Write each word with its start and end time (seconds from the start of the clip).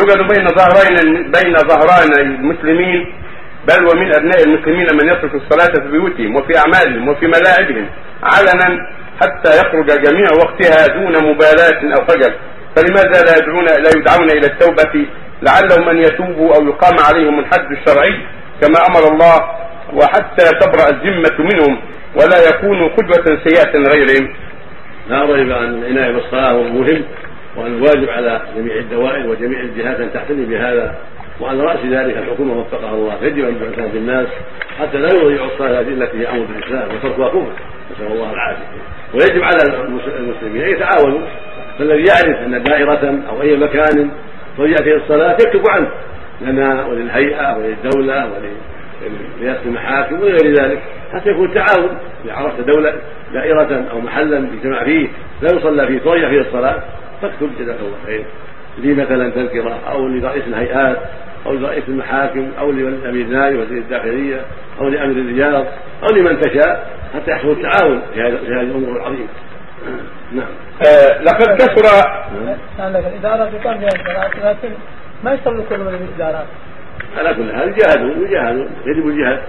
يوجد 0.00 0.18
بين 0.34 0.46
ظهرين 0.48 1.30
بين 1.30 1.54
ظهران 1.56 2.12
المسلمين 2.20 3.12
بل 3.68 3.86
ومن 3.86 4.14
أبناء 4.14 4.42
المسلمين 4.46 4.86
من 4.92 5.08
يترك 5.08 5.34
الصلاة 5.34 5.82
في 5.82 5.90
بيوتهم 5.90 6.36
وفي 6.36 6.52
أعمالهم 6.58 7.08
وفي 7.08 7.26
ملاعبهم 7.26 7.86
علنا 8.22 8.86
حتى 9.20 9.50
يخرج 9.60 9.86
جميع 9.86 10.28
وقتها 10.32 10.86
دون 10.86 11.30
مبالاة 11.30 11.94
أو 11.98 12.04
خجل 12.06 12.34
فلماذا 12.76 13.22
لا 13.26 13.36
يدعون 13.38 13.64
لا 13.64 13.90
يدعون 13.96 14.30
إلى 14.30 14.46
التوبة؟ 14.46 15.06
لعلهم 15.42 15.88
أن 15.88 15.96
يتوبوا 15.96 16.56
أو 16.56 16.66
يقام 16.68 16.96
عليهم 17.08 17.38
الحد 17.38 17.70
الشرعي 17.72 18.14
كما 18.60 18.78
أمر 18.88 19.12
الله 19.12 19.36
وحتى 19.92 20.44
تبرأ 20.60 20.88
الذمة 20.90 21.36
منهم 21.38 21.80
ولا 22.14 22.48
يكونوا 22.48 22.88
قدوة 22.88 23.38
سيئة 23.44 23.76
لغيرهم. 23.76 24.34
لا 25.08 25.24
ريب 25.24 25.50
أن 25.50 25.82
العنايه 25.82 26.12
بالصلاه 26.12 26.52
مهم 26.52 27.04
وأن 27.56 27.74
الواجب 27.74 28.08
على 28.08 28.42
جميع 28.56 28.76
الدوائر 28.76 29.26
وجميع 29.26 29.60
الجهات 29.60 30.00
أن 30.00 30.12
تعتني 30.12 30.44
بهذا 30.44 30.94
وعلى 31.40 31.62
رأس 31.62 31.78
ذلك 31.90 32.16
الحكومة 32.16 32.60
وفقها 32.60 32.94
الله. 32.94 33.14
يجب 33.22 33.44
أن 33.44 33.60
تعتني 33.60 33.88
بالناس 33.92 34.26
حتى 34.80 34.98
لا 34.98 35.08
يضيعوا 35.14 35.46
الصلاة 35.46 35.80
التي 35.80 36.18
هي 36.18 36.28
أمر 36.28 36.44
بالاسلام 36.44 36.96
وتركها 36.96 37.28
كفر. 37.28 37.52
نسأل 37.92 38.12
الله 38.12 38.32
العافية. 38.32 38.64
ويجب 39.14 39.42
على 39.42 39.58
المسلمين 40.18 40.62
أن 40.62 40.70
يتعاونوا. 40.70 41.20
فالذي 41.78 42.04
يعرف 42.04 42.38
أن 42.46 42.62
دائرة 42.62 43.22
أو 43.28 43.42
أي 43.42 43.56
مكان 43.56 44.10
ضيع 44.58 44.76
فيه 44.76 44.96
الصلاة 44.96 45.32
يكتب 45.32 45.62
عنه. 45.70 45.88
لنا 46.40 46.86
وللهيئة 46.86 47.56
وللدولة 47.56 48.30
ولرئاسة 48.30 49.62
المحاكم 49.66 50.20
وغير 50.20 50.54
ذلك. 50.60 50.82
حتى 51.12 51.30
يكون 51.30 51.54
تعاون. 51.54 51.98
إذا 52.24 52.32
عرفت 52.32 52.60
دولة 52.60 52.94
دائرة 53.32 53.84
أو 53.90 54.00
محلا 54.00 54.48
يجتمع 54.54 54.84
فيه 54.84 55.08
لا 55.42 55.56
يصلى 55.56 55.86
فيه 55.86 55.98
تضيع 55.98 56.28
فيه 56.28 56.40
الصلاة. 56.40 56.82
فاكتب 57.22 57.50
جزاك 57.58 57.78
الله 57.80 57.96
خير 58.06 58.24
لي 58.78 58.94
مثلا 58.94 59.30
تذكرة 59.30 59.80
أو 59.88 60.08
لرئيس 60.08 60.44
الهيئات 60.46 60.96
أو 61.46 61.52
لرئيس 61.52 61.84
المحاكم 61.88 62.50
أو 62.58 62.72
لامير 62.72 63.26
النائب 63.26 63.58
وزير 63.58 63.78
الداخلية 63.78 64.40
أو 64.80 64.88
لأمير 64.88 65.16
الرياض 65.16 65.66
أو 66.02 66.16
لمن 66.16 66.40
تشاء 66.40 66.90
حتى 67.14 67.30
يحصل 67.30 67.50
التعاون 67.50 68.02
في 68.14 68.20
هذه 68.22 68.60
الأمور 68.60 68.96
العظيمة. 68.96 69.28
نعم. 70.32 70.48
آه 70.86 71.22
لقد 71.22 71.56
كثر 71.56 71.82
نعم 72.78 72.96
الإدارة 72.96 73.50
تقام 73.50 73.78
بها 73.78 73.88
الصلاه 73.88 74.50
لكن 74.50 74.68
ما 75.24 75.32
يشتغل 75.32 75.62
كل 75.68 75.78
من 75.78 76.08
الإدارات. 76.08 76.46
على 77.18 77.34
كل 77.34 77.54
حال 77.54 77.68
يجاهدون 77.68 78.26
يجاهدون 78.26 78.70
يجب 78.86 79.08
الجهاد. 79.08 79.40